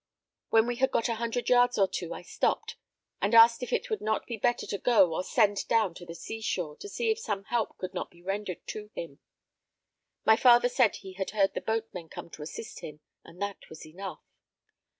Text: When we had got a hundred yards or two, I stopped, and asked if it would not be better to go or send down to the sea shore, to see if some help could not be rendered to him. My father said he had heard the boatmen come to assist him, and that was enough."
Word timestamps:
When 0.49 0.65
we 0.65 0.77
had 0.77 0.89
got 0.89 1.09
a 1.09 1.13
hundred 1.21 1.47
yards 1.47 1.77
or 1.77 1.87
two, 1.87 2.11
I 2.11 2.23
stopped, 2.23 2.75
and 3.21 3.35
asked 3.35 3.61
if 3.61 3.71
it 3.71 3.91
would 3.91 4.01
not 4.01 4.25
be 4.25 4.35
better 4.35 4.65
to 4.65 4.79
go 4.79 5.13
or 5.13 5.23
send 5.23 5.67
down 5.67 5.93
to 5.93 6.07
the 6.07 6.15
sea 6.15 6.41
shore, 6.41 6.75
to 6.77 6.89
see 6.89 7.11
if 7.11 7.19
some 7.19 7.43
help 7.43 7.77
could 7.77 7.93
not 7.93 8.09
be 8.09 8.23
rendered 8.23 8.65
to 8.69 8.89
him. 8.95 9.19
My 10.25 10.37
father 10.37 10.69
said 10.69 10.95
he 10.95 11.13
had 11.13 11.29
heard 11.29 11.53
the 11.53 11.61
boatmen 11.61 12.09
come 12.09 12.31
to 12.31 12.41
assist 12.41 12.79
him, 12.79 13.01
and 13.23 13.39
that 13.43 13.69
was 13.69 13.85
enough." 13.85 14.23